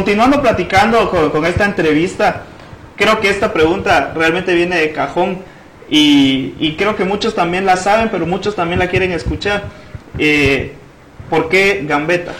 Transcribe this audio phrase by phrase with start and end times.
[0.00, 2.44] Continuando platicando con, esta entrevista,
[2.96, 5.40] creo que esta pregunta realmente viene de cajón
[5.90, 9.64] y, creo que muchos también la saben, pero muchos también la quieren escuchar.
[10.18, 10.74] Eh,
[11.28, 12.32] ¿Por qué Gambetta?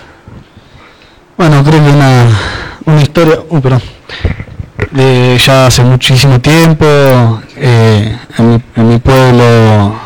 [1.36, 3.40] Bueno, creo que una, historia,
[4.90, 6.86] de ya hace muchísimo tiempo,
[7.56, 10.00] eh, en, mi, pueblo,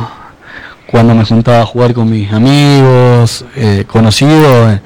[0.88, 4.80] cuando me juntaba a jugar con mis amigos, eh, conocidos, eh,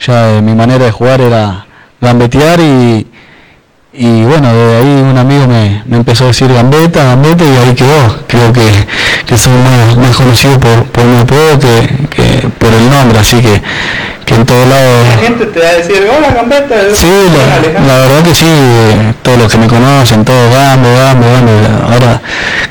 [0.00, 1.64] ya mi manera de jugar era
[2.00, 3.06] gambetear y,
[3.92, 7.74] y bueno, de ahí un amigo me, me empezó a decir gambeta, gambeta y ahí
[7.74, 8.24] quedó.
[8.28, 8.62] Creo que,
[9.26, 13.40] que soy más, más conocido por, por mi apodo que, que por el nombre, así
[13.40, 13.60] que,
[14.24, 15.06] que en todos lados...
[15.16, 16.74] La gente te va a decir, hola Gambetta.
[16.94, 17.86] Sí, la, Alejandro.
[17.92, 22.20] la verdad que sí, eh, todos los que me conocen, todos Gambo, Gambo, Gambo, ahora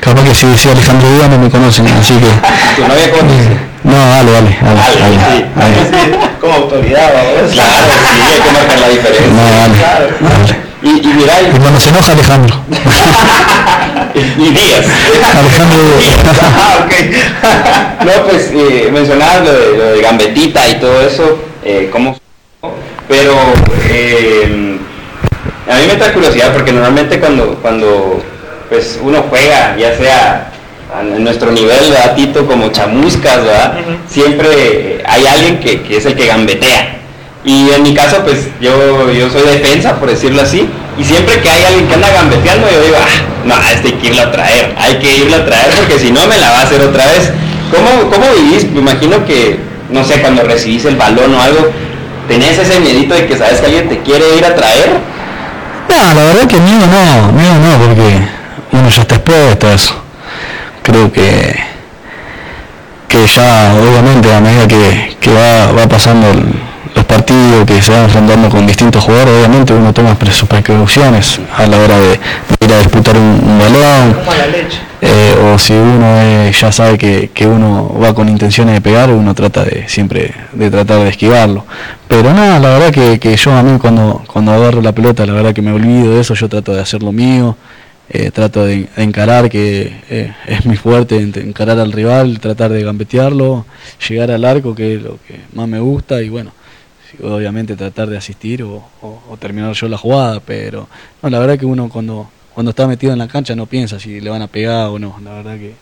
[0.00, 2.80] capaz que si decía Alejandro Díaz no me conocen, así que...
[2.80, 3.56] ¿Tu novia cómo dice?
[3.84, 5.44] No, dale, dale, dale, Dale, dale, sí.
[5.56, 5.74] dale.
[5.84, 7.52] Sí, como autoridad, vamos.
[7.52, 7.70] Claro,
[8.14, 9.26] sí, hay que marcar la diferencia.
[9.26, 10.06] No, dale, Claro.
[10.20, 10.69] dale.
[10.82, 12.54] Y, y mira, Y cuando se enoja Alejandro.
[14.14, 14.86] y, y Díaz.
[15.36, 15.78] Alejandro
[16.42, 18.04] Ah, ok.
[18.06, 22.16] No, pues eh, mencionabas lo de, lo de gambetita y todo eso, eh, cómo
[23.08, 23.34] pero
[23.88, 24.78] eh,
[25.68, 28.22] a mí me da curiosidad porque normalmente cuando, cuando
[28.68, 30.52] pues uno juega, ya sea
[31.00, 32.46] en nuestro nivel, ¿verdad, Tito?
[32.46, 33.74] Como chamuscas, ¿verdad?
[34.08, 36.99] Siempre hay alguien que, que es el que gambetea.
[37.44, 41.48] Y en mi caso, pues yo, yo soy defensa, por decirlo así, y siempre que
[41.48, 44.74] hay alguien que anda gambeteando, yo digo, ah, no, este hay que irlo a traer,
[44.78, 47.32] hay que irlo a traer porque si no me la va a hacer otra vez.
[47.70, 48.70] ¿Cómo, cómo vivís?
[48.70, 49.58] Me imagino que,
[49.90, 51.70] no sé, cuando recibís el balón o algo,
[52.28, 54.98] tenés ese miedito de que sabes que alguien te quiere ir a traer.
[55.88, 58.18] No, la verdad que miedo no, miedo no, porque
[58.72, 59.94] uno ya está expuesto a eso.
[60.82, 61.56] Creo que,
[63.08, 66.32] que ya, obviamente, a medida que, que va, va pasando
[66.94, 71.66] los partidos, que se van enfrentando con distintos jugadores, obviamente uno toma sus precauciones a
[71.66, 72.18] la hora de,
[72.64, 74.16] ir a disputar un, un balón.
[75.02, 79.10] Eh, o si uno eh, ya sabe que, que uno va con intenciones de pegar,
[79.10, 81.64] uno trata de siempre de tratar de esquivarlo.
[82.06, 85.32] Pero nada, la verdad que, que yo a mí cuando, cuando agarro la pelota, la
[85.32, 87.56] verdad que me olvido de eso, yo trato de hacer lo mío,
[88.10, 92.70] eh, trato de, de encarar, que eh, es mi fuerte, en- encarar al rival, tratar
[92.70, 93.64] de gambetearlo,
[94.06, 96.52] llegar al arco, que es lo que más me gusta, y bueno,
[97.22, 100.88] obviamente tratar de asistir o, o- o terminar yo la jugada, pero
[101.22, 104.20] no, la verdad que uno cuando, cuando está metido en la cancha no piensa si
[104.20, 105.78] le van a pegar o no, la verdad que,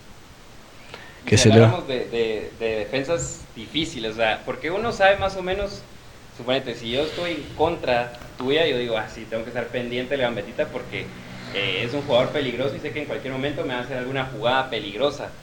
[1.25, 1.75] que se le va.
[1.75, 5.85] hablamos de, de- de defensas difíciles, o sea, porque uno sabe más o menos,
[6.31, 10.11] suponete, si yo estoy en contra tuya, yo digo, ah, sí, tengo que estar pendiente
[10.15, 11.17] de la gambetita porque
[11.51, 13.97] eh, es un jugador peligroso y sé que en cualquier momento me va a hacer
[13.97, 15.35] alguna jugada peligrosa.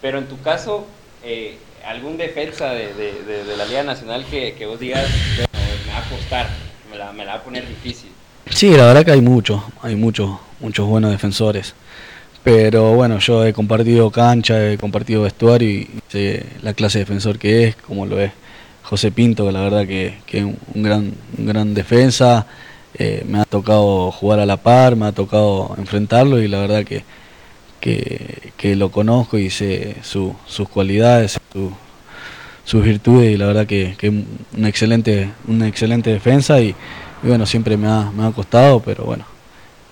[0.00, 4.66] Pero en tu caso, eh, algún defensa de, de- de- la Liga Nacional que, que
[4.66, 5.04] vos digas,
[5.36, 5.48] "Bueno,
[5.86, 6.46] me va a costar,
[6.90, 8.10] me la, me la va a poner difícil.
[8.50, 10.30] Sí, la verdad que hay muchos, hay muchos,
[10.60, 11.74] muchos buenos defensores.
[12.42, 17.38] Pero bueno, yo he compartido cancha, he compartido vestuario y sé la clase de defensor
[17.38, 18.32] que es, como lo es
[18.82, 22.46] José Pinto, que la verdad que, que es un gran, un gran defensa.
[22.98, 26.84] Eh, me ha tocado jugar a la par, me ha tocado enfrentarlo y la verdad
[26.84, 27.02] que,
[27.88, 31.70] que, que lo conozco y sé su- sus cualidades, su-
[32.64, 34.12] sus virtudes y la verdad que, que es
[34.56, 36.68] una excelente, una excelente defensa y,
[37.22, 39.26] y bueno, siempre me ha, me ha costado, pero bueno,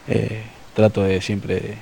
[0.08, 0.40] eh,
[0.74, 1.76] trato de siempre de,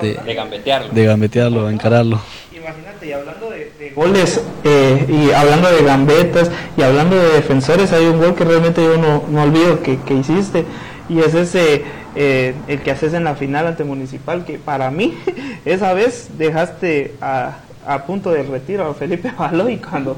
[0.00, 0.88] de, De gambetearlo.
[0.94, 2.20] de gambetearlo, de encararlo.
[2.56, 7.92] Imagínate, y hablando de, de goles, eh, y hablando de gambetas, y hablando de defensores,
[7.92, 10.64] hay un gol que realmente yo no, no olvido que, que hiciste,
[11.08, 11.82] y es ese,
[12.16, 15.14] eh, el que haces en la final ante Municipal, que para mí,
[15.64, 20.16] esa vez dejaste a, a punto de retiro a Felipe Baloy cuando,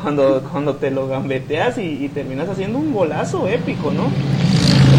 [0.00, 4.04] cuando, cuando te lo gambeteas y, y terminas haciendo un golazo épico, ¿no?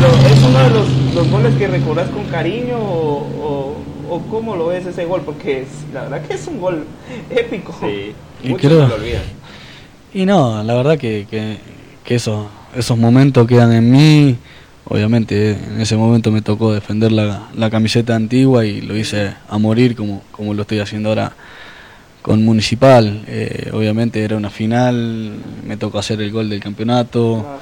[0.02, 3.76] Lo- ¿Es uno de los, los goles que recordás con cariño o,
[4.10, 5.22] o, o cómo lo ves ese gol?
[5.26, 6.86] Porque es- la verdad que es un gol
[7.30, 7.76] épico.
[7.82, 9.22] Sí, Y muchos creo- se lo olvidan.
[10.14, 11.58] Y no, la verdad que, que,
[12.04, 14.38] que eso, esos momentos quedan en mí.
[14.88, 19.58] Obviamente en ese momento me tocó defender la, la camiseta antigua y lo hice a
[19.58, 21.34] morir como, como lo estoy haciendo ahora
[22.22, 23.24] con Municipal.
[23.28, 25.34] Eh, obviamente era una final,
[25.66, 27.60] me tocó hacer el gol del campeonato,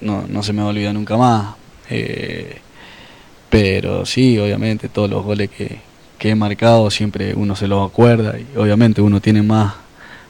[0.00, 1.54] no, no se me va a olvidar nunca más.
[1.90, 2.58] Eh,
[3.50, 5.78] pero sí, obviamente todos los goles que,
[6.18, 9.74] que he marcado siempre uno se los acuerda y obviamente uno tiene más,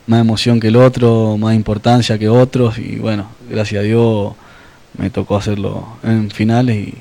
[0.06, 4.32] más emoción que el otro, más importancia que otros y bueno, gracias a Dios
[4.98, 6.94] me tocó hacerlo en finales y,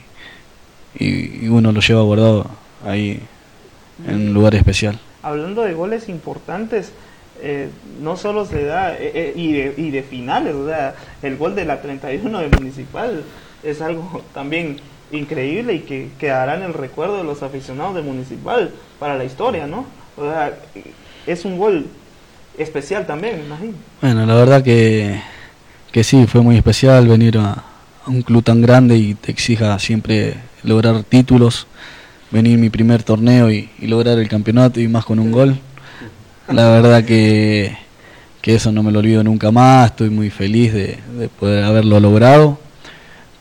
[0.98, 2.46] y, uno lo lleva guardado
[2.86, 3.22] ahí
[4.08, 5.00] en un lugar especial.
[5.24, 6.92] Hablando de goles importantes,
[7.42, 7.70] eh,
[8.02, 11.56] no solo se da, eh, eh, y, de, y de finales, o sea, el gol
[11.56, 13.24] de la 31 de Municipal
[13.64, 14.78] es algo también
[15.12, 19.68] increíble y que quedará en el recuerdo de los aficionados de Municipal para la historia,
[19.68, 19.86] ¿no?
[20.18, 20.54] O sea,
[21.28, 21.88] es un gol
[22.58, 23.74] especial también, imagino.
[24.02, 25.22] Bueno, la verdad que,
[25.92, 27.64] que sí, fue muy especial venir a,
[28.08, 31.68] un club tan grande y te exija siempre lograr títulos,
[32.32, 35.58] venir mi primer torneo y, lograr el campeonato y más con un gol.
[36.48, 37.78] La verdad que,
[38.42, 41.00] que, eso no me lo olvido nunca más, estoy muy feliz de,
[41.40, 42.60] poder haberlo logrado,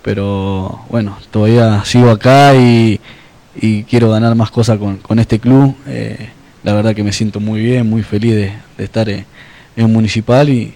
[0.02, 3.00] pero bueno, todavía sigo acá y,
[3.88, 5.74] quiero ganar más cosas con, este club.
[5.86, 6.30] Eh,
[6.62, 9.26] la verdad que me siento muy bien, muy feliz de, estar en,
[9.76, 10.74] en Municipal y,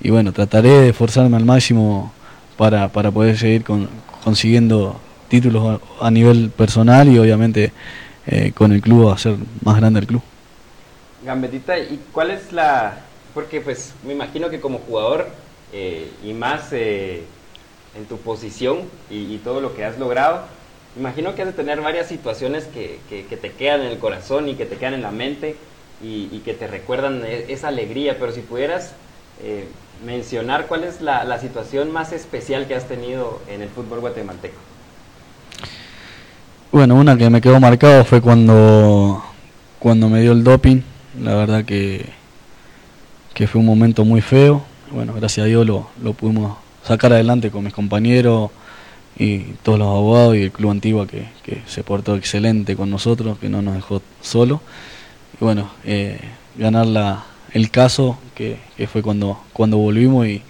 [0.00, 2.12] y bueno, trataré de esforzarme al máximo
[2.56, 3.88] para, para poder seguir con,
[4.22, 7.72] consiguiendo títulos a, nivel personal y obviamente
[8.26, 10.22] eh, con el club hacer más grande el club.
[11.24, 13.00] Gambetita, ¿y cuál es la...?
[13.32, 15.28] Porque pues me imagino que como jugador
[15.72, 17.24] eh, y más eh,
[17.96, 20.42] en tu posición y, todo lo que has logrado,
[20.96, 24.54] imagino que has de tener varias situaciones que, que, te quedan en el corazón y
[24.54, 25.56] que te quedan en la mente
[26.00, 28.92] y, y que te recuerdan e, esa alegría, pero si pudieras
[30.04, 34.56] mencionar cuál es la, situación más especial que has tenido en el fútbol guatemalteco.
[36.72, 39.22] Bueno, una que me quedó marcado fue cuando,
[39.78, 40.82] cuando me dio el doping.
[41.22, 42.06] La verdad que,
[43.32, 44.62] que fue un momento muy feo.
[44.90, 48.50] Bueno, gracias a Dios lo, lo pudimos sacar adelante con mis compañeros
[49.16, 53.38] y todos los abogados y el club antiguo que, que se portó excelente con nosotros,
[53.38, 54.60] que no nos dejó solo.
[55.40, 56.18] Y bueno, eh,
[56.56, 57.24] ganar la,
[57.54, 58.58] el caso que,
[58.92, 60.42] fue cuando, cuando volvimos y,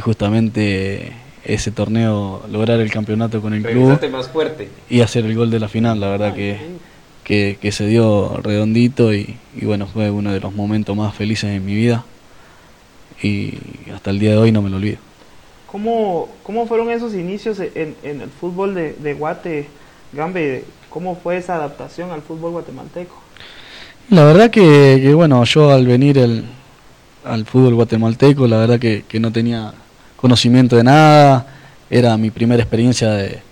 [0.00, 4.68] justamente ese torneo, lograr el campeonato con el club más fuerte.
[4.90, 9.38] y hacer el gol de la final, la verdad que, que, se dio redondito y,
[9.62, 12.04] bueno, fue uno de los momentos más felices de mi vida
[13.22, 13.54] y
[13.94, 14.98] hasta el día de hoy no me lo olvido.
[15.66, 19.66] ¿Cómo, cómo fueron esos inicios en, en el fútbol de, de Guate,
[20.12, 20.64] Gambe?
[20.90, 23.27] ¿Cómo fue esa adaptación al fútbol guatemalteco?
[24.10, 26.18] La verdad que, bueno, yo al venir
[27.24, 29.74] al fútbol guatemalteco, la verdad que, no tenía
[30.16, 31.46] conocimiento de nada,
[31.90, 33.42] era mi primera experiencia de,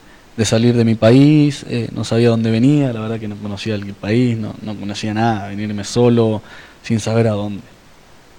[0.47, 3.93] salir de mi país, eh, no sabía dónde venía, la verdad que no conocía el
[3.93, 6.41] país, no, no conocía nada, venirme solo,
[6.83, 7.63] sin saber a dónde.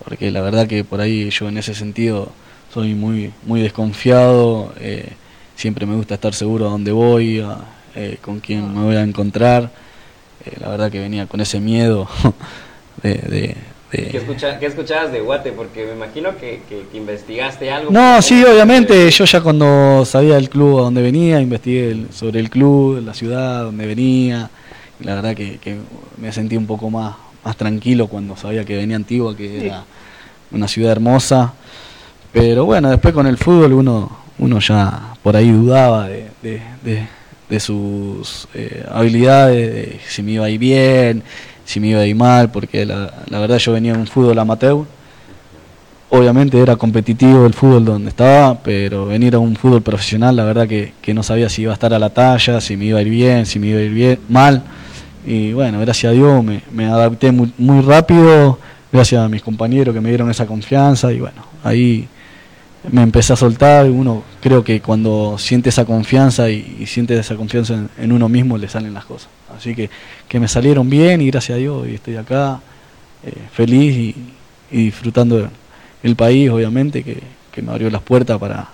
[0.04, 2.32] Porque la verdad que por ahí yo en ese sentido
[2.74, 5.10] soy muy, muy desconfiado, eh,
[5.56, 7.46] siempre me gusta estar seguro a dónde voy,
[7.94, 9.70] eh, con quién me voy a encontrar
[10.60, 12.08] la verdad que venía con ese miedo
[13.04, 13.56] de...
[13.90, 14.22] ¿Qué,
[14.62, 15.54] escuchabas de Guate?
[15.54, 16.62] Porque me imagino que,
[16.94, 17.90] investigaste algo.
[17.90, 22.50] No, sí, obviamente, yo ya cuando sabía el club a donde venía, investigué sobre el
[22.50, 24.50] club, la ciudad, donde venía,
[25.00, 25.80] la verdad que,
[26.18, 27.16] me sentí un poco más,
[27.46, 29.86] más tranquilo cuando sabía que venía Antigua, que era
[30.52, 31.54] una ciudad hermosa.
[32.34, 37.08] Pero bueno, después con el fútbol uno, uno ya por ahí dudaba de, de
[37.60, 41.24] sus eh, habilidades, si me iba a ir bien,
[41.66, 44.38] si me iba a ir mal, porque la, la verdad yo venía en un fútbol
[44.40, 44.86] amateur.
[46.10, 50.68] Obviamente era competitivo el fútbol donde estaba, pero venir a un fútbol profesional, la verdad
[50.68, 53.02] que, que no sabía si iba a estar a la talla, si me iba a
[53.02, 54.64] ir bien, si me iba a ir bien, mal.
[55.26, 58.58] Y bueno, gracias a Dios me, me adapté muy, muy rápido,
[58.92, 62.08] gracias a mis compañeros que me dieron esa confianza y bueno, ahí
[62.92, 63.90] me empecé a soltar.
[63.90, 68.68] Uno creo que cuando siente esa confianza y, siente esa confianza en, uno mismo le
[68.68, 69.30] salen las cosas.
[69.56, 69.90] Así que,
[70.28, 72.60] que me salieron bien y gracias a Dios y estoy acá
[73.24, 74.16] eh, feliz y,
[74.70, 75.50] disfrutando
[76.04, 78.68] el país, obviamente, que, me abrió las puertas para,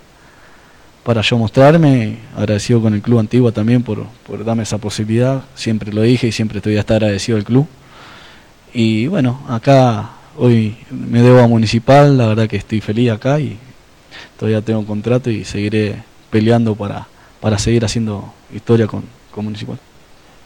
[1.05, 2.17] para yo mostrarme.
[2.35, 5.41] Agradecido con el club antiguo también por, por darme esa posibilidad.
[5.55, 7.65] Siempre lo dije y siempre estoy a estar agradecido al club.
[8.73, 13.57] Y bueno, acá hoy me debo a Municipal, la verdad que estoy feliz acá y
[14.37, 17.07] todavía tengo contrato y seguiré peleando para,
[17.39, 19.77] para seguir haciendo historia con, con Municipal.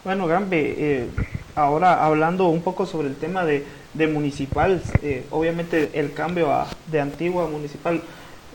[0.04, 1.06] Bueno, Gambe, eh,
[1.54, 6.66] ahora hablando un poco sobre el tema de, de Municipal, eh, obviamente el cambio a,
[6.90, 8.00] de Antigua Municipal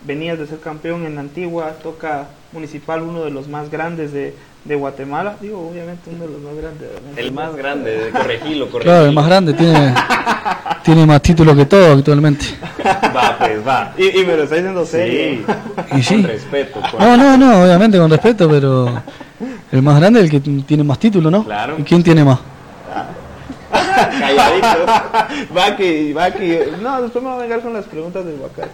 [0.06, 4.34] venías de ser campeón en Antigua, toca Municipal, uno de los más grandes de,
[4.66, 5.36] de Guatemala.
[5.42, 6.90] Digo, obviamente uno de los más grandes.
[6.90, 7.22] obviamente.
[7.22, 8.80] El más grande, de corregilo, corregilo.
[8.94, 9.94] Claro, el más grande tiene,
[10.84, 12.46] tiene más títulos que todo actualmente.
[13.16, 13.94] Va, pues va.
[13.98, 15.46] Y, y me lo está diciendo serio.
[15.96, 16.16] Y sí.
[16.16, 16.80] Con respeto.
[16.92, 19.02] con- No, no, no, obviamente con respeto, pero
[19.72, 21.44] el más grande es el que tiene más títulos, ¿no?
[21.46, 21.76] Claro.
[21.78, 22.40] ¿Y quién tiene más?
[24.20, 24.86] Calladito.
[25.56, 26.74] Va que, va que.
[26.82, 28.70] No, después me voy a vengar con las preguntas del Huacal.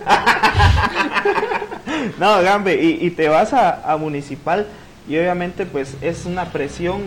[2.20, 4.68] no, Gambe, y, y te vas a, a Municipal
[5.10, 7.02] y obviamente pues es una presión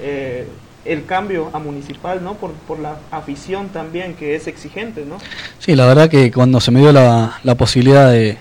[0.00, 0.46] eh,
[0.84, 2.34] el cambio a Municipal, ¿no?
[2.34, 5.16] Por, por la afición también que es exigente, ¿no?
[5.58, 8.36] Sí, la verdad que cuando se me dio la, la posibilidad de,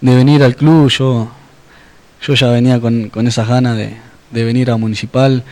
[0.00, 1.30] de venir al club, yo,
[2.20, 3.96] yo ya venía con, con esas ganas de,
[4.30, 5.42] de venir a Municipal.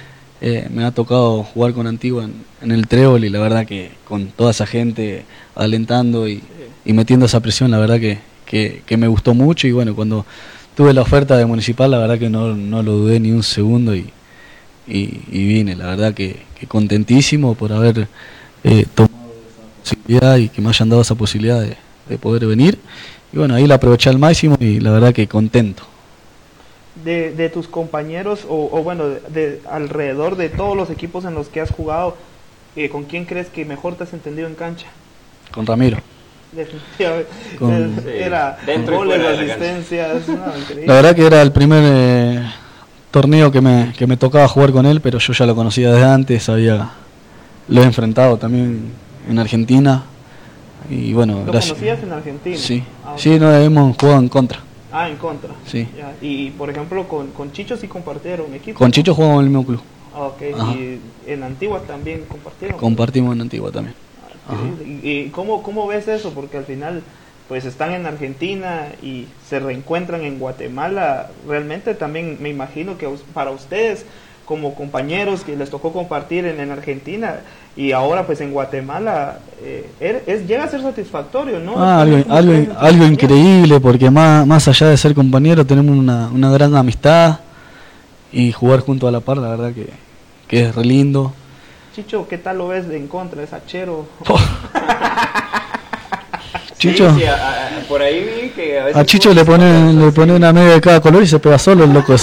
[0.42, 3.90] Eh, me ha tocado jugar con Antigua en, en el Trébol y la verdad que
[4.04, 6.42] con toda esa gente alentando y,
[6.84, 10.24] y metiendo esa presión, la verdad que, que, que me gustó mucho y bueno, cuando
[10.76, 13.94] tuve la oferta de Municipal, la verdad que no, no lo dudé ni un segundo
[13.94, 14.10] y,
[14.86, 18.08] y, y vine, la verdad que, que contentísimo por haber
[18.64, 19.14] eh, tomado
[19.84, 21.76] esa posibilidad y que me hayan dado esa posibilidad de,
[22.08, 22.78] de poder venir.
[23.32, 25.84] Y bueno, ahí la aproveché al máximo y la verdad que contento.
[27.04, 31.34] De, de tus compañeros o, o bueno, de, de alrededor de todos los equipos en
[31.34, 32.16] los que has jugado,
[32.76, 34.86] eh, ¿con quién crees que mejor te has entendido en cancha?
[35.52, 35.98] Con Ramiro.
[36.52, 37.28] Definitivamente.
[37.58, 38.58] Con- Sí, Era
[38.90, 40.86] goles, asistencias, no, increíble.
[40.86, 42.42] La verdad que era el primer eh,
[43.10, 46.04] torneo que me, que me tocaba jugar con él, pero yo ya lo conocía desde
[46.06, 46.90] antes, sabía,
[47.68, 48.90] lo he enfrentado también
[49.28, 50.04] en Argentina.
[50.88, 51.74] Y bueno, ¿Lo gracias.
[51.74, 52.56] conocías en Argentina?
[52.56, 54.58] Sí, Ah, sí, no hemos jugado en contra.
[54.92, 55.50] Ah, en contra.
[55.66, 55.86] Sí.
[55.96, 58.76] Ya, Y, por ejemplo, con, con Chicho sí compartieron equipo.
[58.76, 59.80] Con Chicho jugamos en el mismo club.
[60.12, 60.42] Ah, ok.
[60.58, 60.72] Ajá.
[60.72, 62.76] Y en Antigua también compartieron.
[62.76, 63.94] Compartimos en Antigua también.
[65.02, 66.30] ¿Y, cómo, cómo ves eso?
[66.32, 67.02] Porque al final,
[67.48, 71.28] pues están en Argentina y se reencuentran en Guatemala.
[71.48, 74.04] Realmente también me imagino que para ustedes,
[74.44, 77.36] como compañeros que les tocó compartir en, en Argentina
[77.76, 81.74] y ahora pues en Guatemala, eh, er- es, llega a ser satisfactorio, ¿no?
[81.78, 82.16] Ah, algo,
[82.78, 87.38] algo, increíble porque más, más allá de ser compañeros tenemos una, una gran amistad
[88.32, 89.88] y jugar junto a la par, la verdad que,
[90.48, 91.32] que es re lindo.
[91.94, 93.42] Chicho, ¿qué tal lo ves de en contra?
[93.42, 94.06] ¿Es hachero?
[96.78, 98.96] Chicho, Sí, sí, a- a- por ahí vi que a veces.
[99.00, 101.84] a Chicho le pone, le pone una media de cada color y se pega solo
[101.84, 102.14] el loco.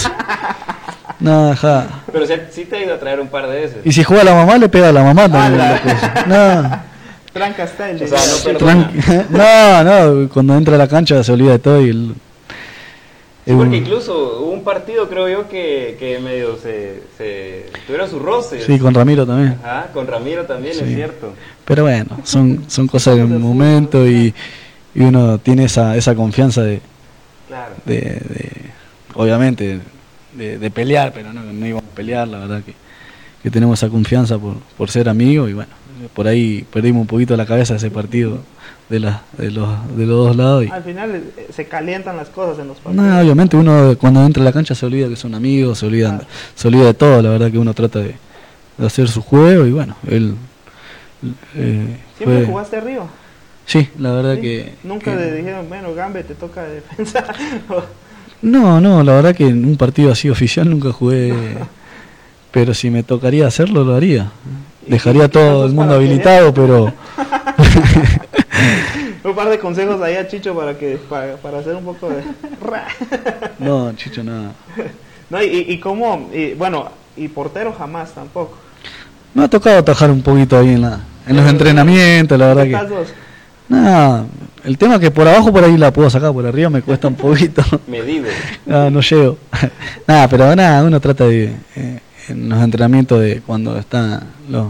[1.20, 1.86] No, ja.
[2.12, 3.78] Pero sí te ha ido a traer un par de veces.
[3.84, 5.62] Y si juega a la mamá, le pega a la mamá también.
[5.62, 6.12] el loco ese.
[6.28, 6.80] No,
[7.34, 8.60] Tranca está el O sea, no.
[8.60, 9.84] Tran- no,
[10.24, 12.16] no, cuando entra a la cancha se olvida de todo y
[13.56, 18.66] porque incluso hubo un partido, creo yo, que, que medio se, se tuvieron sus roces.
[18.66, 19.58] Sí, con Ramiro también.
[19.64, 20.84] Ajá, con Ramiro también, Sí.
[20.84, 21.34] es cierto.
[21.66, 24.34] Pero bueno, son, son cosas del momento y,
[24.96, 26.82] y uno tiene esa, esa confianza de,
[27.48, 27.74] Claro.
[27.86, 28.52] de, de-
[29.14, 29.80] obviamente,
[30.34, 32.74] de, de pelear, pero no, no íbamos a pelear, la verdad que,
[33.44, 35.72] que tenemos esa confianza por, por ser amigos y bueno,
[36.14, 38.40] por ahí perdimos un poquito la cabeza ese partido
[38.90, 40.66] de, la, de, los, de los dos lados.
[40.66, 43.06] Y, Al final eh, se calientan las cosas en los partidos.
[43.06, 46.22] no, obviamente uno cuando entra a la cancha se olvida que son amigos, se olvida,
[46.56, 48.16] se olvida de todo, la verdad que uno trata de,
[48.78, 50.36] de hacer su juego y bueno, él...
[51.56, 53.04] eh, ¿Siempre fue- jugaste a Río?
[53.66, 54.42] Sí, la verdad ¿Sí?
[54.42, 54.74] que...
[54.84, 57.26] Nunca que- le dijeron, bueno, Gambe, te toca de defensa.
[58.40, 61.34] No, no, la verdad que en un partido así oficial nunca jugué,
[62.52, 64.30] pero si me tocaría hacerlo lo haría.
[64.86, 66.94] Dejaría todo el mundo habilitado, pero
[69.30, 72.24] un par de consejos ahí a Chicho para que para, para hacer un poco de...
[73.60, 74.52] no, Chicho, nada.
[75.30, 78.58] no, y, y cómo, y, bueno, y portero jamás tampoco.
[79.34, 82.88] Me ha tocado atajar un poquito ahí en, la, en los entrenamientos, la ¿Qué verdad
[82.88, 83.28] tal que...
[83.70, 84.26] Nada,
[84.64, 87.08] el tema es que por abajo por ahí la puedo sacar, por arriba me cuesta
[87.08, 87.62] un poquito.
[87.88, 88.28] Medido.
[88.66, 89.38] No, no llego.
[90.08, 94.68] nada, pero nada, uno trata de, eh, en los entrenamientos de cuando están los,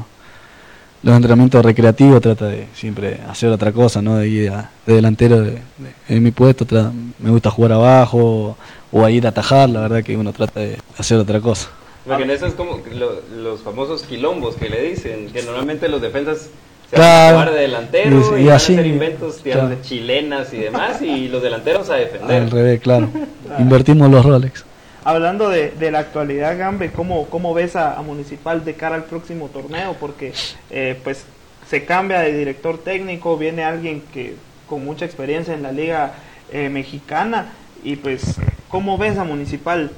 [1.03, 4.17] los entrenamientos recreativos, trata de siempre hacer otra cosa, ¿no?
[4.17, 5.61] De ir a- de delantero de, de-
[6.09, 8.57] en mi puesto, tra- me gusta jugar abajo
[8.91, 11.69] o a ir a atajar, la verdad que uno trata de hacer otra cosa.
[12.05, 16.01] Porque en eso es como lo- los famosos quilombos que le dicen, que normalmente los
[16.01, 16.49] defensas
[16.89, 17.35] se Claro.
[17.37, 19.75] van a jugar de delantero Y- y, y van así, a hacer inventos claro.
[19.81, 22.41] chilenas y demás, y los delanteros a defender.
[22.43, 23.09] Al revés, claro.
[23.59, 24.63] Invertimos los Rolex.
[25.11, 29.05] Hablando de, de la actualidad, Gambe, ¿cómo, cómo ves a, a Municipal de cara al
[29.05, 29.95] próximo torneo?
[29.97, 30.33] Porque
[30.69, 31.23] eh, pues
[31.69, 34.35] se cambia de director técnico, viene alguien que
[34.67, 36.11] con mucha experiencia en la liga
[36.51, 37.45] eh, mexicana
[37.85, 38.35] y pues
[38.67, 39.91] ¿cómo ves a Municipal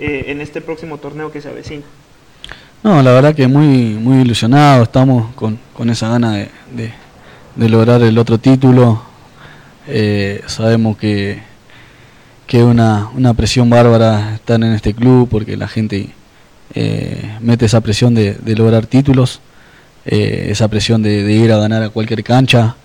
[0.00, 1.84] eh, en este próximo torneo que se avecina?
[2.82, 6.92] No, la verdad que muy muy ilusionado, estamos con, con esa gana de, de-
[7.54, 9.00] de lograr el otro título.
[9.86, 11.40] Eh, sabemos que,
[12.46, 16.10] que una, una presión bárbara estar en este club porque la gente
[16.74, 19.40] eh, mete esa presión de, de lograr títulos,
[20.04, 22.76] eh, esa presión de, de, ir a ganar a cualquier cancha.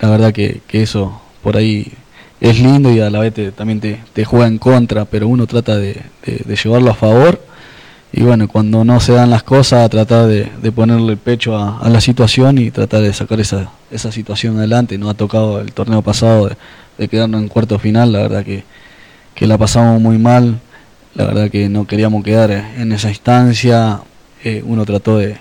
[0.00, 1.92] La verdad que, que, eso por ahí
[2.40, 5.76] es lindo y a la vez también te, te, juega en contra, pero uno trata
[5.76, 7.40] de, de, llevarlo a favor.
[8.12, 12.00] Y bueno, cuando no se dan las cosas, tratar de, ponerle el pecho a, la
[12.00, 14.96] situación y tratar de sacar esa, esa situación adelante.
[14.96, 16.50] No ha tocado el torneo pasado
[16.96, 18.64] de, quedarnos en cuarto final, la verdad que,
[19.36, 20.58] que la pasamos muy mal,
[21.14, 24.00] la verdad que no queríamos quedar en esa instancia,
[24.42, 25.36] eh, uno trató de,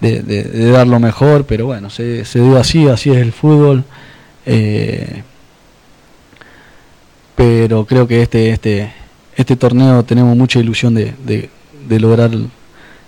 [0.00, 3.84] de, dar lo mejor, pero bueno, se, se dio así, así es el fútbol.
[4.44, 5.22] Eh,
[7.36, 8.92] pero creo que este, este,
[9.36, 11.50] este torneo tenemos mucha ilusión de, de,
[11.88, 12.30] de lograr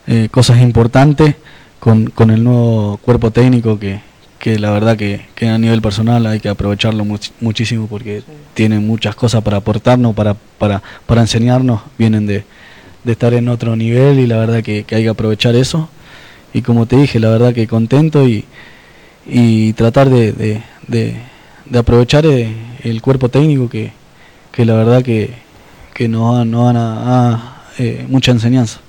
[0.07, 1.35] eh, cosas importantes
[1.81, 4.01] con, con el nuevo cuerpo técnico que,
[4.38, 8.26] que la verdad que, que, a nivel personal hay que aprovecharlo much, muchísimo porque sí.
[8.55, 12.45] tienen muchas cosas para aportarnos, para, para, para enseñarnos, vienen de,
[13.05, 15.88] de, estar en otro nivel y la verdad que, que, hay que aprovechar eso.
[16.52, 18.45] Y como te dije, la verdad que contento y,
[19.26, 21.16] y tratar de, de, de,
[21.64, 23.93] de aprovechar el, el, cuerpo técnico que,
[24.52, 25.31] que la verdad que,
[25.93, 28.81] que nos, nos dan a, a, eh, mucha enseñanza.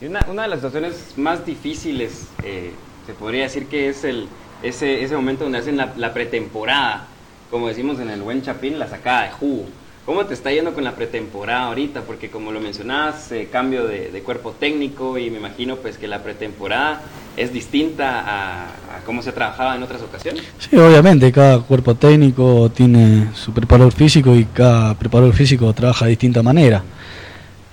[0.00, 2.72] Una, una de las situaciones más difíciles, eh,
[3.06, 4.26] se podría decir que es el,
[4.62, 7.06] ese, ese momento donde hacen la, la, pretemporada,
[7.50, 9.66] como decimos en el buen Chapín, la sacada de jugo.
[10.06, 12.00] ¿Cómo te está yendo con la pretemporada ahorita?
[12.02, 16.22] Porque como lo mencionabas, eh, cambio de, cuerpo técnico y me imagino pues que la
[16.22, 17.02] pretemporada
[17.36, 20.42] es distinta a, a, cómo se trabajaba en otras ocasiones.
[20.58, 26.10] Sí, obviamente, cada cuerpo técnico tiene su preparador físico y cada preparador físico trabaja de
[26.10, 26.82] distinta manera.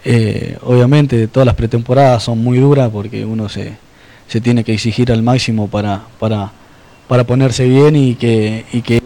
[0.09, 3.73] Eh, obviamente todas las pretemporadas son muy duras porque uno se,
[4.27, 6.51] se tiene que exigir al máximo para, para,
[7.07, 9.01] para ponerse bien y que, y que,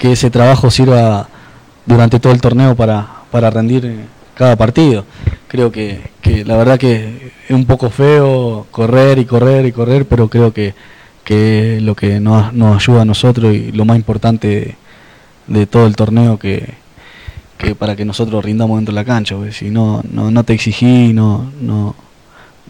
[0.00, 1.28] ese trabajo sirva
[1.86, 5.06] durante todo el torneo para, para rendir cada partido.
[5.48, 6.10] Creo que,
[6.44, 10.74] la verdad que es un poco feo correr y correr y correr, pero creo que,
[11.24, 14.76] que lo que nos, ayuda a nosotros y lo más importante
[15.46, 16.74] de, todo el torneo que,
[17.56, 21.14] que para que nosotros rindamos dentro de la cancha, si no, no, no te exigí,
[21.14, 21.94] no, no,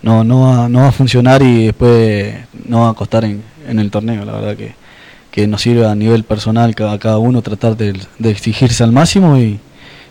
[0.03, 2.37] no, no va a funcionar y después
[2.69, 4.75] no va a costar en, en el torneo, la verdad que,
[5.31, 9.39] que nos sirve a nivel personal a cada uno tratar de, de exigirse al máximo
[9.39, 9.59] y,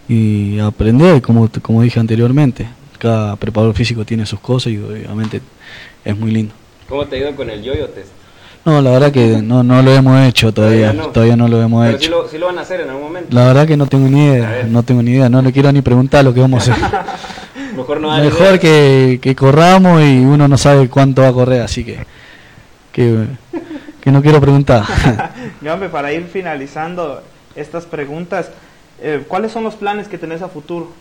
[0.08, 2.68] y aprender, como, como dije anteriormente.
[2.98, 5.42] Cada preparador físico tiene sus cosas y obviamente
[6.06, 6.54] es muy lindo.
[6.88, 8.10] ¿Cómo te ha ido con el yo-yo test?
[8.66, 11.62] No, la verdad que no, no lo hemos hecho todavía, todavía no, todavía no lo
[11.62, 12.12] hemos Pero hecho.
[12.12, 13.36] Lo, lo, van a hacer en algún momento.
[13.36, 15.82] La verdad que no tengo ni idea, no tengo ni idea, no le quiero ni
[15.82, 16.86] preguntar lo que vamos a hacer.
[17.76, 21.84] Mejor no Mejor que, que, corramos y uno no sabe cuánto va a correr, así
[21.84, 22.06] que
[22.94, 23.26] que,
[24.00, 24.86] que no quiero preguntar.
[25.62, 27.22] Gambe, para ir finalizando
[27.56, 28.50] estas preguntas,
[29.02, 30.94] eh, ¿cuáles son los planes que tenés a futuro?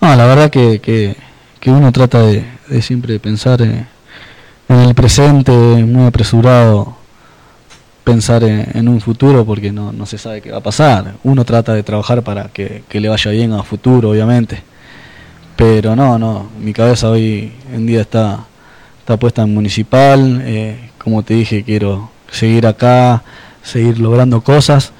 [0.00, 1.14] No, la verdad que, que,
[1.60, 3.86] que uno trata de, de siempre pensar en,
[4.68, 6.96] en, el presente, muy apresurado
[8.02, 11.14] pensar en, en, un futuro porque no, no se sabe qué va a pasar.
[11.24, 14.62] Uno trata de trabajar para que, que le vaya bien a futuro, obviamente.
[15.56, 18.44] Pero no, no, mi cabeza hoy en día está,
[19.06, 23.22] está puesta en municipal, eh, como te dije, quiero seguir acá,
[23.62, 24.92] seguir logrando cosas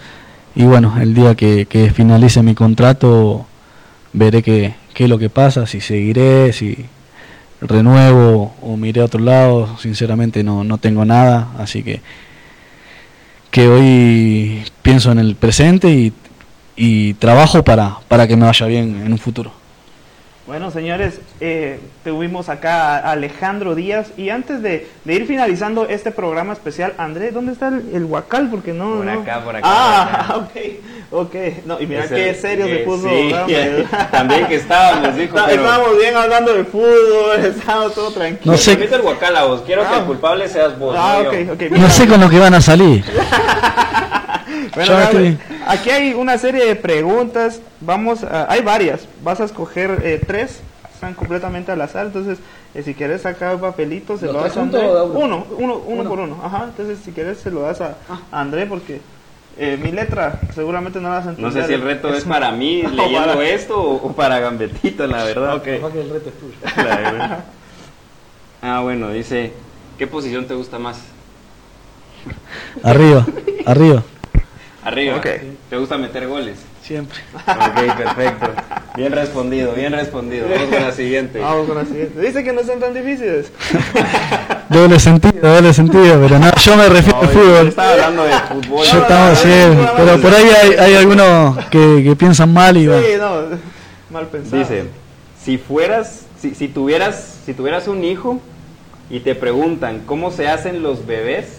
[0.54, 3.46] y bueno, el día que, finalice mi contrato
[4.12, 6.86] veré qué, qué es lo que pasa, si seguiré, si
[7.60, 12.00] renuevo o miré a otro lado, sinceramente no, no tengo nada, así que
[13.50, 16.12] que hoy pienso en el presente y,
[16.76, 19.65] y trabajo para, para que me vaya bien en un futuro.
[20.46, 26.12] Bueno, señores, eh, tuvimos acá a Alejandro Díaz y antes de, de, ir finalizando este
[26.12, 28.48] programa especial, André, ¿dónde está el, el huacal?
[28.48, 28.98] Porque no.
[28.98, 29.22] Por no...
[29.22, 29.66] acá, por acá.
[29.68, 30.36] Ah, por acá.
[30.36, 30.52] ok,
[31.10, 31.34] ok.
[31.64, 33.10] No, y mira es qué el, serios de fútbol.
[33.10, 34.08] Sí, yeah.
[34.12, 35.36] también que estábamos, dijo.
[35.46, 35.64] Pero...
[35.64, 38.52] Estábamos bien hablando de fútbol, estábamos todo tranquilo.
[38.52, 38.72] No sé.
[38.74, 39.90] el huacal a vos, quiero ah.
[39.90, 40.94] que el culpable seas vos.
[40.96, 41.52] Ah, no ok, yo.
[41.54, 41.62] ok.
[41.72, 43.04] No sé con lo que van a salir.
[44.76, 45.36] bueno.
[45.66, 47.60] Aquí hay una serie de preguntas.
[47.80, 49.06] Vamos, a, hay varias.
[49.22, 50.60] Vas a escoger eh, tres
[50.96, 52.38] están completamente al azar, entonces
[52.74, 54.80] eh, si quieres sacar papelitos se lo, das a André.
[54.80, 56.40] Uno, uno, uno, uno, por uno.
[56.42, 57.96] Ajá, entonces si quieres se lo das a,
[58.32, 59.00] a André porque
[59.58, 61.52] eh, mi letra seguramente no la vas a entender.
[61.52, 63.48] No sé si el reto es, es para mí leyendo para...
[63.48, 65.56] esto o, o, para Gambetito, la verdad.
[65.56, 65.80] Okay.
[65.80, 66.56] que el reto es tuyo.
[68.62, 69.52] ah, bueno, dice,
[69.98, 70.98] ¿qué posición te gusta más?
[72.82, 73.24] Arriba,
[73.66, 74.02] arriba.
[74.86, 75.16] Arriba.
[75.16, 75.58] Okay.
[75.68, 76.58] ¿Te gusta meter goles?
[76.80, 77.18] Siempre.
[77.34, 78.46] Ok, perfecto.
[78.96, 80.46] Bien respondido, bien respondido.
[80.48, 81.40] Vamos con la siguiente.
[81.40, 82.20] Vamos con la siguiente.
[82.20, 83.50] Dice que no son tan difíciles.
[84.68, 87.66] doble sentido, doble sentido, pero no, yo me refiero al yo fútbol.
[87.66, 88.86] estaba hablando de fútbol.
[88.86, 89.48] Yo estaba así,
[89.96, 92.84] pero por ahí hay, hay algunos que, que piensan mal y.
[92.84, 93.58] Sí, no,
[94.10, 94.62] mal pensado.
[94.62, 94.84] Dice,
[95.42, 98.40] si fueras, si, si tuvieras, si tuvieras un hijo
[99.10, 101.58] y te preguntan cómo se hacen los bebés,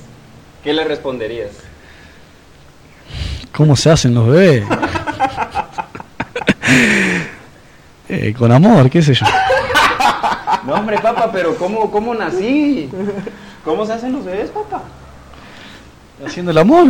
[0.64, 1.67] ¿qué le responderías?
[3.56, 4.64] ¿Cómo se hacen los bebés?
[8.10, 9.26] Eh, con amor, qué sé yo.
[10.66, 12.90] No, hombre, papá, pero ¿cómo, cómo nací?
[13.66, 14.82] ¿Cómo se hacen los bebés, papá?
[16.26, 16.88] Haciendo el amor.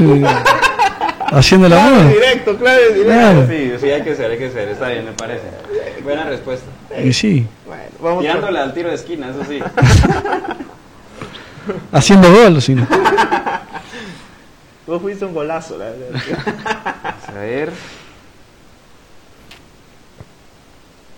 [1.32, 2.14] Haciendo el Claro, amor.
[2.14, 3.04] directo, claro, directo.
[3.06, 3.48] Claro.
[3.48, 5.44] Sí, sí, hay que ser, hay que ser, está bien, me parece.
[6.04, 6.66] Buena respuesta.
[7.04, 9.60] Y sí, Bueno, vamos Tirándola al tiro de esquina, eso sí.
[11.92, 12.76] haciendo gol, sí.
[14.88, 16.22] Vos fuiste un golazo, la verdad.
[17.28, 17.72] A ver.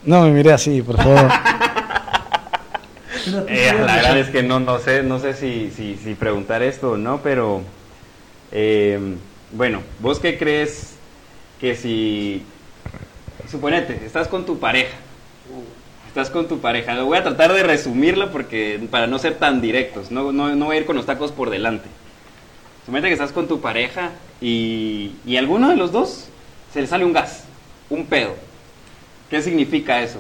[0.04, 1.30] No me miré así, por favor.
[3.48, 6.92] Eh, la verdad es que no, no sé, no sé si, si, si preguntar esto
[6.92, 7.62] o no, pero
[8.52, 8.98] eh,
[9.52, 10.96] bueno, ¿vos qué crees
[11.60, 12.44] que si,
[13.48, 14.96] suponete, estás con tu pareja,
[16.08, 19.62] estás con tu pareja, lo voy a tratar de resumirlo porque para no ser tan
[19.62, 21.88] directos, no, no, no voy a ir con los tacos por delante.
[22.86, 24.10] Suponete que estás con tu pareja
[24.42, 26.26] y, y a alguno de los dos
[26.74, 27.44] se le sale un gas,
[27.90, 28.32] un pedo.
[29.30, 30.20] ¿Qué significa eso?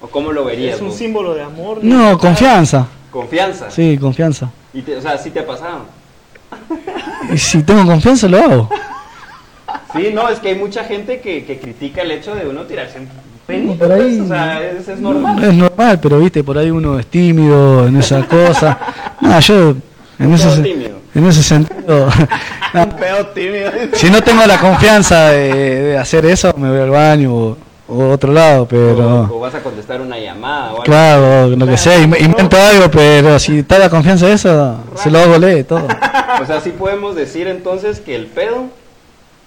[0.00, 0.76] ¿O cómo lo verías?
[0.76, 0.96] Es un vos?
[0.96, 1.80] símbolo de amor.
[1.80, 2.86] de No, confianza.
[3.10, 3.70] Confianza.
[3.70, 4.50] Sí, confianza.
[4.72, 5.86] Y te- o sea, sí te ha pasado.
[7.32, 8.70] Y si tengo confianza, lo hago.
[9.94, 12.98] Sí, no, es que hay mucha gente que, que critica el hecho de uno tirarse
[12.98, 13.08] en
[13.46, 15.42] penito, por ahí- o sea, es, es normal.
[15.44, 18.78] Es normal, pero viste, por ahí uno es tímido en esa cosa.
[19.20, 19.70] No, yo
[20.18, 20.77] en tímido.
[21.18, 22.08] En ese sentido,
[22.74, 23.70] no, Un pedo tímido.
[23.92, 25.52] si no tengo la confianza de,
[25.82, 27.56] de hacer eso, me voy al baño o,
[27.88, 30.82] o a otro lado, O, o pero vas a contestar una llamada o algo.
[30.84, 35.10] claro, lo que sea, in- invento algo, pero si está la confianza de eso, se
[35.10, 35.86] lo hago leer todo.
[36.42, 38.66] O sea, sí podemos decir entonces que el pedo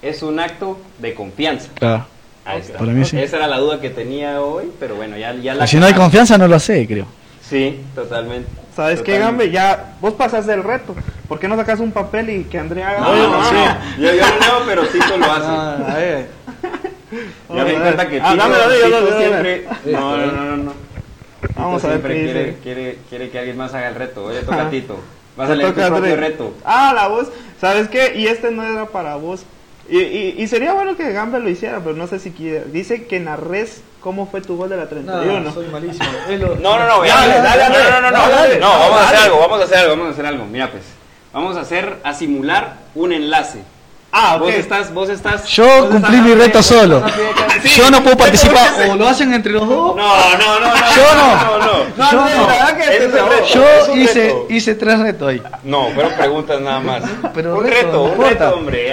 [0.01, 1.69] es un acto de confianza.
[1.75, 2.05] Claro.
[2.43, 2.79] Ahí está.
[2.79, 3.19] Para mí sí.
[3.19, 5.67] Esa era la duda que tenía hoy, pero bueno, ya, ya la...
[5.67, 7.05] Si no hay confianza, no lo hace, creo.
[7.47, 8.49] Sí, totalmente.
[8.75, 9.17] ¿Sabes qué.
[9.19, 9.49] Gambe?
[9.51, 10.95] Ya, vos pasaste el reto.
[11.27, 12.99] ¿Por qué no sacas un papel y que Andrea haga?
[13.01, 13.51] No, no, no,
[13.97, 15.45] Yo, yo no leo, pero Tito lo hace.
[15.91, 16.27] a ver.
[17.49, 19.17] Ya me di cuenta que Tito, Ah, dámelo, Tito dígalo.
[19.19, 19.67] siempre...
[19.86, 20.73] No, no, no, no, no.
[21.55, 22.57] Vamos Tito a ver siempre qué quiere, dice.
[22.63, 24.25] quiere, quiere que alguien más haga el reto.
[24.25, 24.99] Hoy le toca a Tito.
[25.36, 26.53] Vas a leer tu propio reto.
[26.63, 27.29] Ah, la voz.
[27.60, 28.13] ¿Sabes qué?
[28.15, 29.43] Y este no era para vos.
[29.89, 32.65] Y, y, y sería bueno que Gambe lo hiciera, pero no sé si quiere.
[32.71, 35.53] Dice que narres cómo fue tu gol de la 31.
[35.71, 36.05] malísimo.
[36.61, 38.59] No, no, no, Dale, dale, dale, no, no, no, Dale, no, dale.
[38.59, 40.45] no, vamos a hacer algo, vamos a hacer algo, vamos a hacer algo.
[40.45, 40.83] Mira, pues,
[41.31, 43.63] vamos a hacer, a simular un enlace.
[44.13, 44.38] Ah.
[44.38, 45.45] Vos estás, vos estás.
[45.47, 47.02] Yo vos cumplí estás mi reto solo.
[47.63, 48.67] Yo no puedo participar.
[48.89, 49.95] O lo hacen entre los dos.
[49.95, 50.76] No, no, no, no.
[50.95, 51.36] Yo no.
[51.36, 51.71] No, no.
[51.97, 52.47] No, Yo no.
[52.47, 55.41] la Yo un hice, hice tres retos ahí.
[55.63, 57.04] No, fueron preguntas nada más.
[57.34, 58.30] Pero un reto, un importa.
[58.32, 58.89] reto, hombre.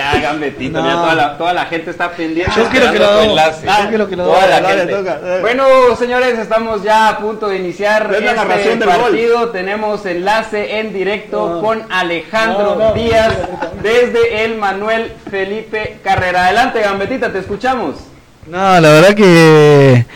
[0.70, 0.84] No.
[0.86, 2.52] Ya toda la, toda la gente está pendiente.
[2.56, 3.20] Yo quiero que lo hago.
[3.22, 3.66] enlace.
[3.66, 4.48] Yo quiero que lo Toda haga.
[4.60, 4.94] la Dale, gente.
[4.94, 5.40] toca, dale.
[5.40, 5.64] Bueno,
[5.98, 9.02] señores, estamos ya a punto de iniciar Es la este gol.
[9.02, 9.48] partido.
[9.50, 12.92] Tenemos enlace en directo con Alejandro.
[12.94, 13.32] Díaz
[13.82, 16.46] desde el Manuel Felipe Carrera.
[16.46, 17.96] Adelante, Gambetita, te escuchamos.
[18.46, 20.06] No, la verdad que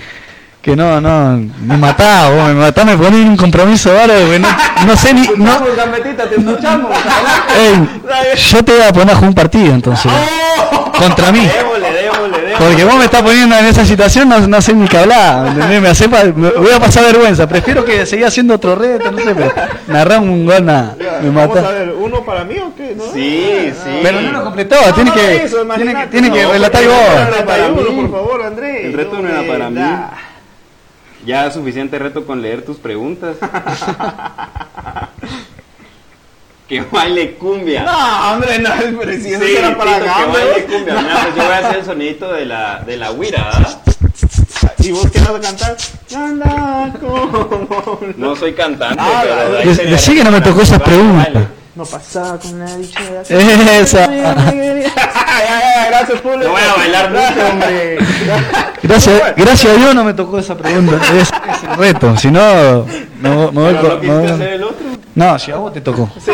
[0.62, 4.38] que no, no, me matá, vos, me matá, me ponés en un compromiso ahora, güey,
[4.38, 4.46] no,
[4.86, 5.50] no sé ni, no.
[7.58, 7.88] Ey,
[8.36, 10.12] yo te voy a poner a jugar un partido entonces,
[10.96, 11.48] contra mí,
[12.60, 15.80] porque vos me estás poniendo en esa situación, no, no sé ni qué hablar, ¿entendés?
[15.82, 19.18] Me, hace pa- me voy a pasar vergüenza, prefiero que seguir haciendo otro reto, no
[19.18, 19.52] sé, pero
[19.88, 21.70] narrar un gol, nada, me Vamos a mata.
[21.72, 22.94] ver, ¿uno para mí o qué?
[22.96, 23.02] ¿No?
[23.12, 23.98] Sí, sí.
[24.00, 25.56] Pero no lo completó, No, tiene no, que, eso,
[26.10, 27.78] tiene que, relatar vos.
[27.88, 28.86] Uno, por favor, André.
[28.86, 29.80] El reto no era para mí.
[31.24, 33.36] Ya suficiente reto con leer tus preguntas.
[36.68, 37.82] que baile cumbia.
[37.84, 40.94] No, hombre, no, pero si eso Sí, era para Tito, que baile cumbia.
[41.02, 43.78] Mira, pues yo voy a hacer el sonidito de la, de la huira, ¿verdad?
[44.78, 45.76] ¿Y vos qué vas a cantar?
[46.16, 48.00] Anda, como...
[48.16, 49.58] No soy cantante, Ah, pero...
[49.76, 51.48] que la- no me tocó esa pregunta.
[51.74, 54.06] No pasaba con la dicha Esa.
[55.88, 56.44] Gracias, público.
[56.44, 57.98] No voy a bailar mucho, hombre.
[58.82, 62.84] Gracias, gracias a Dios no me tocó esa pregunta, es, es el reto, si no,
[63.20, 64.86] no, me voy no con- el otro.
[65.14, 66.08] No, si a vos te tocó.
[66.24, 66.32] Sí,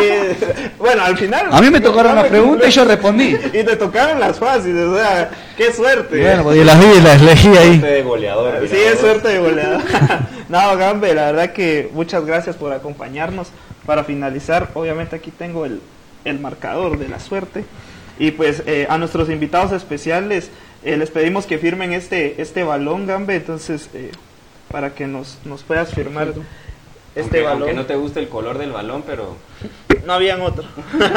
[0.78, 1.48] bueno, al final.
[1.50, 3.36] A mí me tocaron las preguntas y yo respondí.
[3.52, 6.20] Y te tocaron las fáciles, o sea, qué suerte.
[6.22, 7.78] Bueno, porque las vi y las elegí Suerte ahí.
[7.78, 8.68] de goleador.
[8.70, 9.80] Sí, es suerte de goleador.
[10.48, 13.48] no, Gambe, la verdad que muchas gracias por acompañarnos.
[13.84, 15.80] Para finalizar, obviamente aquí tengo el,
[16.24, 17.64] el marcador de la suerte.
[18.18, 20.50] Y pues eh, a nuestros invitados especiales
[20.84, 23.36] eh, les pedimos que firmen este, este balón, Gambe.
[23.36, 24.10] Entonces, eh,
[24.70, 26.28] para que nos, nos puedas firmar
[27.14, 27.62] este aunque, balón.
[27.62, 29.36] aunque no te guste el color del balón, pero
[30.08, 30.64] No habían otro.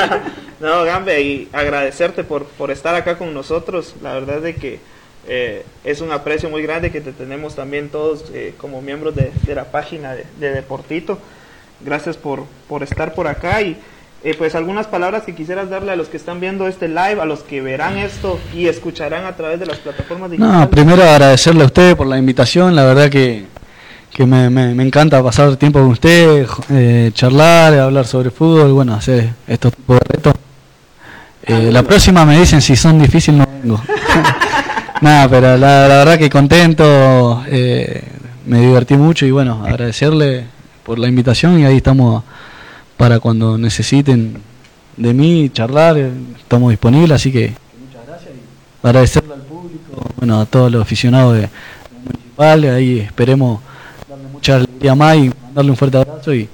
[0.60, 3.96] no, Gambe, y agradecerte por, por estar acá con nosotros.
[4.02, 4.80] La verdad de que
[5.30, 9.32] eh, es un aprecio muy grande que te tenemos también todos eh, como miembros de,
[9.46, 11.20] de la página de, de Deportito.
[11.80, 13.78] Gracias por, por estar por acá y
[14.24, 17.26] eh, pues algunas palabras que quisieras darle a los que están viendo este live, a
[17.26, 20.60] los que verán esto y escucharán a través de las plataformas digitales.
[20.60, 23.46] No, primero agradecerle a usted por la invitación, la verdad que,
[24.14, 28.94] que me, me- me encanta pasar tiempo con usted, eh, charlar, hablar sobre fútbol, bueno,
[28.94, 30.34] hacer estos tipos de retos.
[31.44, 33.82] Eh, la próxima me dicen si son difíciles no vengo.
[35.02, 38.04] Nada, pero la, la verdad que contento, eh,
[38.46, 40.46] me divertí mucho y bueno, agradecerle
[40.84, 42.24] por la invitación y ahí estamos
[43.02, 44.36] para cuando necesiten
[44.96, 47.52] de mí charlar, eh, estamos disponibles, así que
[47.84, 51.50] muchas gracias y agradecerle al público, bueno, a todos los aficionados de, de
[52.06, 53.60] Municipal, ahí esperemos
[54.08, 56.48] darle mucha alegría más y mandarle un fuerte abrazo y,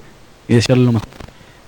[0.48, 1.08] y desearle lo mejor.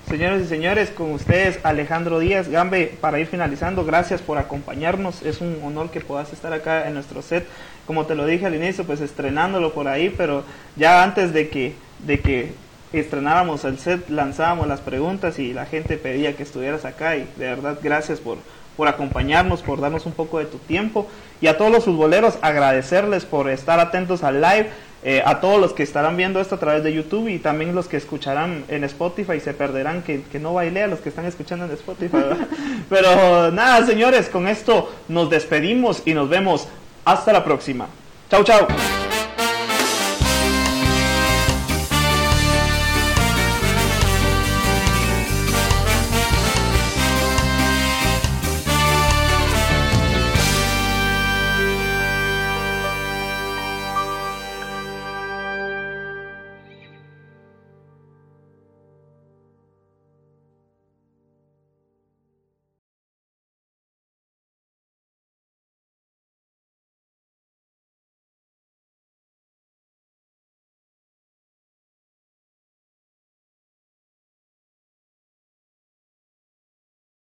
[0.08, 2.48] Señores y señores, con ustedes Alejandro Díaz.
[2.48, 5.20] Gambe, para ir finalizando, gracias por acompañarnos.
[5.20, 7.46] Es un honor que puedas estar acá en nuestro set.
[7.86, 10.42] Como te lo dije al inicio, pues estrenándolo por ahí, pero
[10.74, 12.54] ya antes de que, de que
[12.98, 17.16] estrenáramos el set, lanzábamos las preguntas y la gente pedía que estuvieras acá.
[17.16, 18.38] Y de verdad, gracias por,
[18.76, 21.06] por acompañarnos, por darnos un poco de tu tiempo.
[21.40, 24.70] Y a todos los futboleros, agradecerles por estar atentos al live.
[25.02, 27.88] Eh, a todos los que estarán viendo esto a través de YouTube y también los
[27.88, 31.24] que escucharán en Spotify y se perderán que, que no bailé a los que están
[31.24, 32.18] escuchando en Spotify.
[32.18, 32.48] ¿verdad?
[32.90, 36.68] Pero nada, señores, con esto nos despedimos y nos vemos
[37.06, 37.86] hasta la próxima.
[38.30, 38.66] Chau, chau.